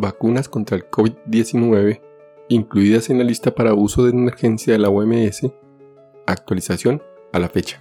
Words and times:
vacunas 0.00 0.48
contra 0.48 0.76
el 0.76 0.88
COVID-19 0.90 2.00
incluidas 2.48 3.10
en 3.10 3.18
la 3.18 3.24
lista 3.24 3.54
para 3.54 3.74
uso 3.74 4.04
de 4.04 4.10
emergencia 4.10 4.72
de 4.72 4.78
la 4.78 4.88
OMS, 4.88 5.46
actualización 6.26 7.02
a 7.32 7.38
la 7.38 7.48
fecha. 7.48 7.80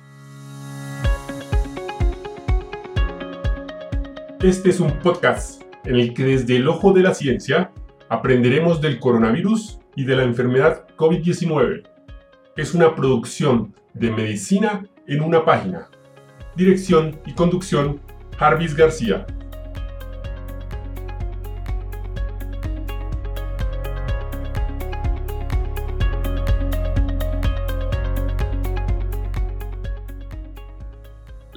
Este 4.41 4.69
es 4.69 4.79
un 4.79 4.99
podcast 4.99 5.63
en 5.85 5.95
el 5.95 6.13
que 6.13 6.23
desde 6.23 6.57
el 6.57 6.67
ojo 6.67 6.93
de 6.93 7.01
la 7.01 7.13
ciencia 7.13 7.71
aprenderemos 8.09 8.81
del 8.81 8.99
coronavirus 8.99 9.79
y 9.95 10.05
de 10.05 10.15
la 10.15 10.23
enfermedad 10.23 10.85
COVID-19. 10.95 11.87
Es 12.55 12.73
una 12.73 12.95
producción 12.95 13.73
de 13.93 14.11
medicina 14.11 14.85
en 15.07 15.21
una 15.21 15.43
página. 15.43 15.89
Dirección 16.55 17.19
y 17.25 17.33
conducción, 17.33 17.99
Jarvis 18.37 18.75
García. 18.75 19.25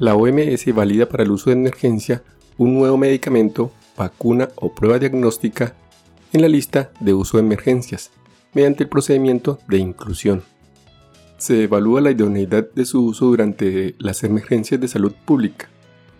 La 0.00 0.14
OMS 0.14 0.74
valida 0.74 1.06
para 1.10 1.24
el 1.24 1.30
uso 1.30 1.50
de 1.50 1.56
emergencia 1.56 2.22
un 2.56 2.72
nuevo 2.72 2.96
medicamento, 2.96 3.70
vacuna 3.98 4.48
o 4.56 4.74
prueba 4.74 4.98
diagnóstica 4.98 5.74
en 6.32 6.40
la 6.40 6.48
lista 6.48 6.90
de 7.00 7.12
uso 7.12 7.36
de 7.36 7.42
emergencias 7.42 8.10
mediante 8.54 8.84
el 8.84 8.88
procedimiento 8.88 9.58
de 9.68 9.76
inclusión. 9.76 10.42
Se 11.36 11.64
evalúa 11.64 12.00
la 12.00 12.12
idoneidad 12.12 12.66
de 12.72 12.86
su 12.86 13.04
uso 13.04 13.26
durante 13.26 13.94
las 13.98 14.24
emergencias 14.24 14.80
de 14.80 14.88
salud 14.88 15.12
pública, 15.26 15.68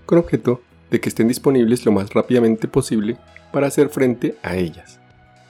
con 0.04 0.18
objeto 0.18 0.60
de 0.90 1.00
que 1.00 1.08
estén 1.08 1.28
disponibles 1.28 1.86
lo 1.86 1.92
más 1.92 2.12
rápidamente 2.12 2.68
posible 2.68 3.16
para 3.50 3.68
hacer 3.68 3.88
frente 3.88 4.36
a 4.42 4.56
ellas, 4.56 5.00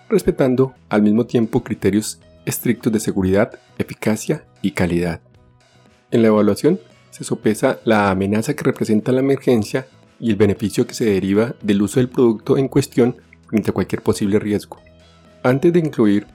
respetando 0.08 0.72
al 0.88 1.02
mismo 1.02 1.26
tiempo 1.26 1.64
criterios 1.64 2.20
estrictos 2.46 2.92
de 2.92 3.00
seguridad, 3.00 3.58
eficacia 3.76 4.44
y 4.62 4.70
calidad. 4.70 5.20
En 6.12 6.22
la 6.22 6.28
evaluación 6.28 6.78
se 7.10 7.24
sopesa 7.24 7.80
la 7.84 8.10
amenaza 8.10 8.54
que 8.54 8.64
representa 8.64 9.12
la 9.12 9.20
emergencia 9.20 9.86
y 10.18 10.30
el 10.30 10.36
beneficio 10.36 10.86
que 10.86 10.94
se 10.94 11.06
deriva 11.06 11.54
del 11.62 11.82
uso 11.82 12.00
del 12.00 12.08
producto 12.08 12.58
en 12.58 12.68
cuestión 12.68 13.16
frente 13.46 13.70
a 13.70 13.74
cualquier 13.74 14.02
posible 14.02 14.38
riesgo. 14.38 14.78
Antes 15.42 15.72
de 15.72 15.80
incluir 15.80 16.26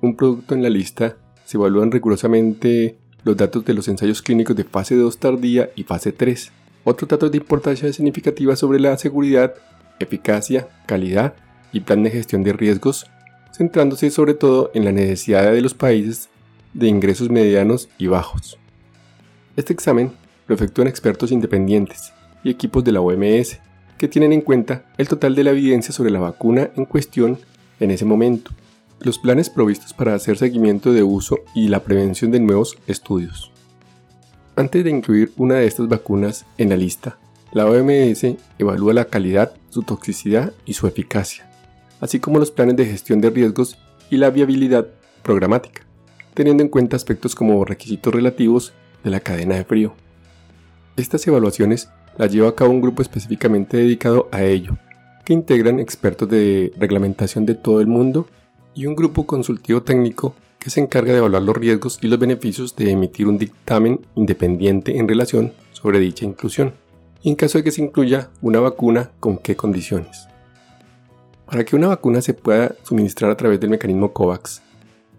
un 0.00 0.16
producto 0.16 0.54
en 0.54 0.62
la 0.62 0.70
lista, 0.70 1.16
se 1.44 1.56
evalúan 1.56 1.92
rigurosamente 1.92 2.98
los 3.22 3.36
datos 3.36 3.64
de 3.64 3.74
los 3.74 3.88
ensayos 3.88 4.22
clínicos 4.22 4.56
de 4.56 4.64
fase 4.64 4.96
2 4.96 5.18
tardía 5.18 5.70
y 5.76 5.84
fase 5.84 6.12
3. 6.12 6.52
Otros 6.84 7.08
datos 7.08 7.30
de 7.30 7.38
importancia 7.38 7.90
significativa 7.92 8.56
sobre 8.56 8.80
la 8.80 8.96
seguridad, 8.98 9.54
eficacia, 9.98 10.68
calidad 10.86 11.34
y 11.72 11.80
plan 11.80 12.02
de 12.02 12.10
gestión 12.10 12.42
de 12.42 12.52
riesgos, 12.52 13.06
centrándose 13.52 14.10
sobre 14.10 14.34
todo 14.34 14.70
en 14.74 14.84
la 14.84 14.92
necesidad 14.92 15.52
de 15.52 15.62
los 15.62 15.74
países 15.74 16.28
de 16.74 16.88
ingresos 16.88 17.30
medianos 17.30 17.88
y 17.98 18.08
bajos. 18.08 18.58
Este 19.56 19.72
examen 19.72 20.12
lo 20.46 20.54
efectúan 20.54 20.88
expertos 20.88 21.32
independientes 21.32 22.12
y 22.42 22.50
equipos 22.50 22.84
de 22.84 22.92
la 22.92 23.00
OMS, 23.00 23.58
que 23.98 24.08
tienen 24.08 24.32
en 24.32 24.40
cuenta 24.40 24.84
el 24.98 25.08
total 25.08 25.34
de 25.34 25.44
la 25.44 25.50
evidencia 25.50 25.92
sobre 25.92 26.10
la 26.10 26.20
vacuna 26.20 26.70
en 26.76 26.84
cuestión 26.84 27.38
en 27.80 27.90
ese 27.90 28.04
momento, 28.04 28.50
los 29.00 29.18
planes 29.18 29.50
provistos 29.50 29.92
para 29.92 30.14
hacer 30.14 30.36
seguimiento 30.36 30.92
de 30.92 31.02
uso 31.02 31.38
y 31.54 31.68
la 31.68 31.80
prevención 31.80 32.30
de 32.30 32.40
nuevos 32.40 32.78
estudios. 32.86 33.50
Antes 34.56 34.84
de 34.84 34.90
incluir 34.90 35.32
una 35.36 35.56
de 35.56 35.66
estas 35.66 35.88
vacunas 35.88 36.46
en 36.58 36.68
la 36.68 36.76
lista, 36.76 37.18
la 37.52 37.66
OMS 37.66 38.24
evalúa 38.58 38.94
la 38.94 39.06
calidad, 39.06 39.52
su 39.70 39.82
toxicidad 39.82 40.52
y 40.64 40.74
su 40.74 40.86
eficacia, 40.86 41.50
así 42.00 42.20
como 42.20 42.38
los 42.38 42.50
planes 42.50 42.76
de 42.76 42.86
gestión 42.86 43.20
de 43.20 43.30
riesgos 43.30 43.78
y 44.10 44.16
la 44.16 44.30
viabilidad 44.30 44.88
programática, 45.22 45.82
teniendo 46.34 46.62
en 46.62 46.68
cuenta 46.68 46.96
aspectos 46.96 47.34
como 47.34 47.64
requisitos 47.64 48.14
relativos 48.14 48.72
de 49.02 49.10
la 49.10 49.20
cadena 49.20 49.56
de 49.56 49.64
frío. 49.64 49.94
Estas 50.96 51.26
evaluaciones 51.26 51.88
las 52.16 52.32
lleva 52.32 52.48
a 52.48 52.54
cabo 52.54 52.70
un 52.70 52.80
grupo 52.80 53.02
específicamente 53.02 53.76
dedicado 53.76 54.28
a 54.30 54.44
ello, 54.44 54.76
que 55.24 55.32
integran 55.32 55.80
expertos 55.80 56.28
de 56.28 56.72
reglamentación 56.76 57.46
de 57.46 57.56
todo 57.56 57.80
el 57.80 57.88
mundo 57.88 58.28
y 58.74 58.86
un 58.86 58.94
grupo 58.94 59.26
consultivo 59.26 59.82
técnico 59.82 60.36
que 60.60 60.70
se 60.70 60.80
encarga 60.80 61.12
de 61.12 61.18
evaluar 61.18 61.42
los 61.42 61.56
riesgos 61.56 61.98
y 62.00 62.06
los 62.06 62.20
beneficios 62.20 62.76
de 62.76 62.92
emitir 62.92 63.26
un 63.26 63.38
dictamen 63.38 64.06
independiente 64.14 64.96
en 64.96 65.08
relación 65.08 65.52
sobre 65.72 65.98
dicha 65.98 66.24
inclusión, 66.24 66.74
en 67.24 67.34
caso 67.34 67.58
de 67.58 67.64
que 67.64 67.72
se 67.72 67.82
incluya 67.82 68.30
una 68.40 68.60
vacuna, 68.60 69.10
con 69.18 69.38
qué 69.38 69.56
condiciones. 69.56 70.28
Para 71.44 71.64
que 71.64 71.74
una 71.74 71.88
vacuna 71.88 72.22
se 72.22 72.34
pueda 72.34 72.76
suministrar 72.84 73.32
a 73.32 73.36
través 73.36 73.58
del 73.58 73.70
mecanismo 73.70 74.12
COVAX, 74.12 74.62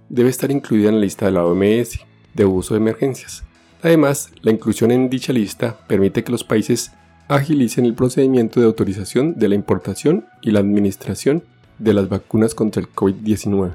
debe 0.07 0.29
estar 0.29 0.51
incluida 0.51 0.87
en 0.87 0.95
la 0.95 1.01
lista 1.01 1.25
de 1.25 1.33
la 1.33 1.45
OMS 1.45 1.99
de 2.33 2.45
uso 2.45 2.75
de 2.75 2.79
emergencias, 2.79 3.43
Además, 3.85 4.31
la 4.41 4.49
inclusión 4.49 4.89
en 4.89 5.11
dicha 5.11 5.31
lista 5.31 5.77
permite 5.85 6.23
que 6.23 6.31
los 6.31 6.43
países 6.43 6.91
agilicen 7.27 7.85
el 7.85 7.93
procedimiento 7.93 8.59
de 8.59 8.65
autorización 8.65 9.35
de 9.37 9.47
la 9.47 9.53
importación 9.53 10.25
y 10.41 10.49
la 10.49 10.59
administración 10.59 11.43
de 11.77 11.93
las 11.93 12.09
vacunas 12.09 12.55
contra 12.55 12.81
el 12.81 12.89
COVID-19. 12.91 13.73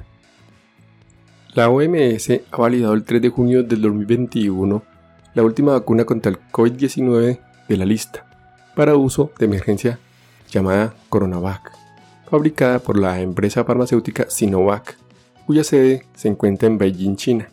La 1.55 1.71
OMS 1.71 2.29
ha 2.51 2.57
validado 2.57 2.95
el 2.95 3.05
3 3.05 3.23
de 3.23 3.29
junio 3.29 3.63
del 3.63 3.83
2021 3.83 4.83
la 5.35 5.45
última 5.45 5.75
vacuna 5.75 6.05
contra 6.05 6.33
el 6.33 6.39
COVID-19 6.51 7.39
de 7.69 7.77
la 7.77 7.85
lista, 7.85 8.27
para 8.75 8.97
uso 8.97 9.31
de 9.39 9.47
emergencia 9.47 10.01
llamada 10.51 10.93
Coronavac, 11.09 11.71
fabricada 12.29 12.81
por 12.81 12.99
la 12.99 13.21
empresa 13.21 13.65
farmacéutica 13.65 14.29
Sinovac, 14.29 14.97
cuya 15.47 15.63
sede 15.63 16.05
se 16.17 16.27
encuentra 16.27 16.67
en 16.67 16.79
Beijing, 16.79 17.15
China. 17.15 17.49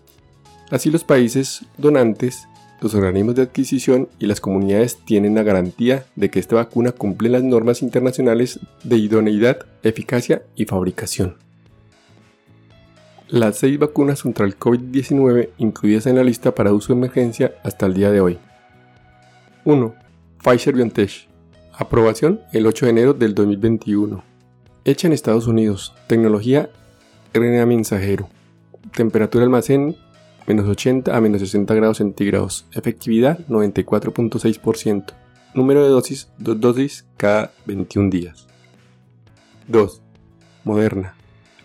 Así 0.69 0.91
los 0.91 1.03
países 1.03 1.65
donantes, 1.77 2.47
los 2.81 2.93
organismos 2.93 3.35
de 3.35 3.43
adquisición 3.43 4.09
y 4.19 4.25
las 4.25 4.41
comunidades 4.41 4.97
tienen 4.97 5.35
la 5.35 5.43
garantía 5.43 6.05
de 6.15 6.29
que 6.29 6.39
esta 6.39 6.55
vacuna 6.55 6.91
cumple 6.91 7.29
las 7.29 7.43
normas 7.43 7.81
internacionales 7.81 8.59
de 8.83 8.97
idoneidad, 8.97 9.59
eficacia 9.83 10.43
y 10.55 10.65
fabricación. 10.65 11.37
Las 13.29 13.57
seis 13.57 13.79
vacunas 13.79 14.23
contra 14.23 14.45
el 14.45 14.57
COVID-19 14.57 15.49
incluidas 15.57 16.05
en 16.05 16.15
la 16.15 16.23
lista 16.23 16.53
para 16.53 16.73
uso 16.73 16.93
de 16.93 16.99
emergencia 16.99 17.55
hasta 17.63 17.85
el 17.85 17.93
día 17.93 18.11
de 18.11 18.21
hoy. 18.21 18.37
1. 19.65 19.95
Pfizer 20.43 20.75
BioNTech. 20.75 21.27
Aprobación 21.73 22.41
el 22.53 22.65
8 22.65 22.85
de 22.85 22.89
enero 22.89 23.13
del 23.13 23.35
2021. 23.35 24.23
Hecha 24.85 25.07
en 25.07 25.13
Estados 25.13 25.47
Unidos. 25.47 25.93
Tecnología 26.07 26.69
RNA 27.33 27.65
mensajero. 27.65 28.29
Temperatura 28.95 29.43
almacén 29.43 29.97
menos 30.47 30.67
80 30.67 31.15
a 31.15 31.21
menos 31.21 31.41
60 31.41 31.75
grados 31.75 31.97
centígrados, 31.97 32.65
efectividad 32.71 33.39
94.6%, 33.47 35.13
número 35.53 35.83
de 35.83 35.89
dosis 35.89 36.29
2 36.39 36.59
dosis 36.59 37.05
cada 37.17 37.51
21 37.65 38.09
días. 38.09 38.47
2. 39.67 40.01
Moderna. 40.63 41.15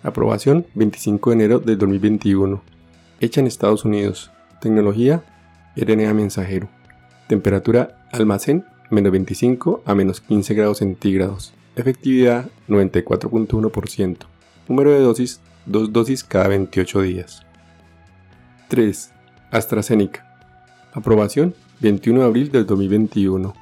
Aprobación 0.03 0.67
25 0.75 1.31
de 1.31 1.37
enero 1.37 1.59
del 1.61 1.79
2021. 1.79 2.61
Hecha 3.21 3.41
en 3.41 3.47
Estados 3.47 3.85
Unidos. 3.85 4.33
Tecnología 4.61 5.23
RNA 5.77 6.13
mensajero. 6.15 6.69
Temperatura 7.29 8.05
almacén 8.11 8.65
menos 8.91 9.13
25 9.13 9.83
a 9.87 9.95
menos 9.95 10.21
15 10.21 10.55
grados 10.55 10.79
centígrados. 10.79 11.55
Efectividad 11.77 12.51
94.1%. 12.69 14.17
Número 14.69 14.91
de 14.91 15.01
dosis 15.01 15.41
2 15.67 15.93
dosis 15.93 16.25
cada 16.25 16.49
28 16.49 17.03
días. 17.03 17.47
3. 18.73 19.13
AstraZeneca. 19.51 20.25
Aprobación 20.95 21.55
21 21.81 22.21
de 22.21 22.27
abril 22.27 22.51
del 22.51 22.65
2021. 22.65 23.53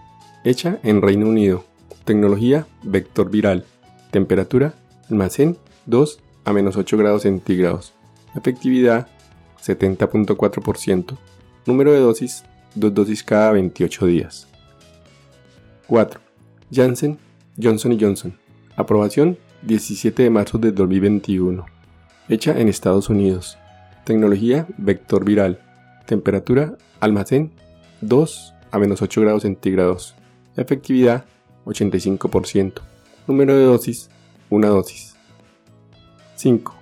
Hecha 0.44 0.78
en 0.84 1.02
Reino 1.02 1.26
Unido. 1.26 1.64
Tecnología 2.04 2.68
vector 2.84 3.28
viral. 3.28 3.64
Temperatura 4.12 4.72
almacén 5.10 5.58
2 5.86 6.20
a 6.44 6.52
menos 6.52 6.76
8 6.76 6.96
grados 6.96 7.22
centígrados. 7.22 7.92
Efectividad 8.36 9.08
70.4%. 9.60 11.18
Número 11.66 11.92
de 11.92 11.98
dosis 11.98 12.44
2 12.76 12.94
dosis 12.94 13.24
cada 13.24 13.50
28 13.50 14.06
días. 14.06 14.46
4. 15.88 16.20
Janssen 16.70 17.18
Johnson 17.60 17.98
Johnson. 18.00 18.38
Aprobación 18.76 19.38
17 19.62 20.22
de 20.22 20.30
marzo 20.30 20.56
del 20.58 20.76
2021. 20.76 21.66
Hecha 22.28 22.56
en 22.60 22.68
Estados 22.68 23.08
Unidos. 23.08 23.58
Tecnología 24.04 24.66
vector 24.78 25.24
viral. 25.24 25.60
Temperatura 26.06 26.76
almacén 27.00 27.52
2 28.00 28.54
a 28.70 28.78
menos 28.78 29.02
8 29.02 29.20
grados 29.20 29.42
centígrados. 29.42 30.14
Efectividad 30.56 31.24
85%. 31.66 32.80
Número 33.26 33.56
de 33.56 33.64
dosis 33.64 34.10
1 34.48 34.68
dosis. 34.68 35.16
5. 36.36 36.74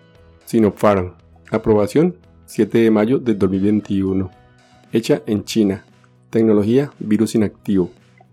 Sinopharm. 0.47 1.15
Aprobación 1.51 2.17
7 2.47 2.79
de 2.79 2.91
mayo 2.91 3.19
del 3.19 3.39
2021. 3.39 4.31
Hecha 4.93 5.23
en 5.27 5.45
China. 5.45 5.85
Tecnología 6.31 6.93
virus 6.99 7.35
inactivo. 7.35 7.91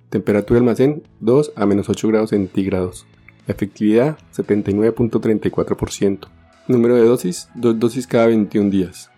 Temperatura 0.09 0.59
almacén 0.59 1.03
2 1.19 1.53
a 1.55 1.65
menos 1.65 1.89
8 1.89 2.07
grados 2.07 2.29
centígrados. 2.29 3.05
Efectividad 3.47 4.17
79.34%. 4.33 6.27
Número 6.67 6.95
de 6.95 7.03
dosis, 7.03 7.47
2 7.53 7.79
dosis 7.79 8.07
cada 8.07 8.25
21 8.25 8.71
días. 8.71 9.11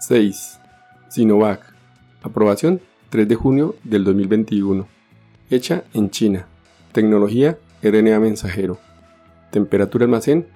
6. 0.00 0.58
Sinovac. 1.08 1.60
Aprobación 2.22 2.80
3 3.10 3.28
de 3.28 3.36
junio 3.36 3.76
del 3.84 4.02
2021. 4.02 4.88
Hecha 5.48 5.84
en 5.92 6.10
China. 6.10 6.48
Tecnología 6.90 7.56
RNA 7.84 8.18
mensajero. 8.18 8.80
Temperatura 9.52 10.06
almacén 10.06 10.48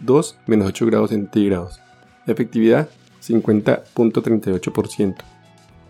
2 0.00 0.38
8 0.48 0.86
grados 0.86 1.10
centígrados. 1.10 1.82
Efectividad 2.26 2.88
50.38%. 3.22 5.16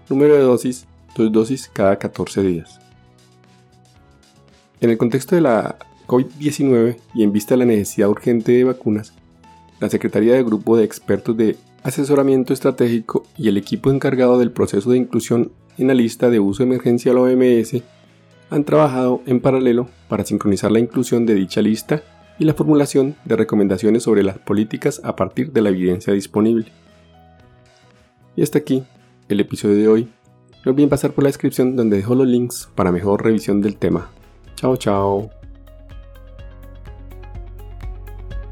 Número 0.08 0.34
de 0.34 0.40
dosis 0.40 0.88
2 1.14 1.30
dosis 1.30 1.70
cada 1.72 2.00
14 2.00 2.42
días. 2.42 2.80
En 4.80 4.90
el 4.90 4.98
contexto 4.98 5.36
de 5.36 5.42
la 5.42 5.76
COVID-19 6.10 6.96
y 7.14 7.22
en 7.22 7.30
vista 7.30 7.54
de 7.54 7.58
la 7.58 7.66
necesidad 7.66 8.08
urgente 8.08 8.50
de 8.50 8.64
vacunas, 8.64 9.14
la 9.78 9.88
Secretaría 9.88 10.34
del 10.34 10.44
Grupo 10.44 10.76
de 10.76 10.82
Expertos 10.82 11.36
de 11.36 11.56
Asesoramiento 11.84 12.52
Estratégico 12.52 13.24
y 13.38 13.46
el 13.46 13.56
equipo 13.56 13.92
encargado 13.92 14.36
del 14.36 14.50
proceso 14.50 14.90
de 14.90 14.98
inclusión 14.98 15.52
en 15.78 15.86
la 15.86 15.94
lista 15.94 16.28
de 16.28 16.40
uso 16.40 16.64
de 16.64 16.70
emergencia 16.70 17.12
a 17.12 17.14
la 17.14 17.20
OMS 17.20 17.80
han 18.50 18.64
trabajado 18.64 19.22
en 19.26 19.40
paralelo 19.40 19.88
para 20.08 20.24
sincronizar 20.24 20.72
la 20.72 20.80
inclusión 20.80 21.26
de 21.26 21.34
dicha 21.34 21.62
lista 21.62 22.02
y 22.40 22.44
la 22.44 22.54
formulación 22.54 23.14
de 23.24 23.36
recomendaciones 23.36 24.02
sobre 24.02 24.24
las 24.24 24.38
políticas 24.38 25.00
a 25.04 25.14
partir 25.14 25.52
de 25.52 25.62
la 25.62 25.68
evidencia 25.68 26.12
disponible. 26.12 26.66
Y 28.34 28.42
hasta 28.42 28.58
aquí 28.58 28.82
el 29.28 29.38
episodio 29.38 29.76
de 29.76 29.86
hoy. 29.86 30.08
No 30.64 30.72
olviden 30.72 30.90
pasar 30.90 31.12
por 31.12 31.22
la 31.22 31.28
descripción 31.28 31.76
donde 31.76 31.98
dejo 31.98 32.16
los 32.16 32.26
links 32.26 32.68
para 32.74 32.90
mejor 32.90 33.24
revisión 33.24 33.62
del 33.62 33.76
tema. 33.76 34.10
Chao, 34.56 34.76
chao. 34.76 35.39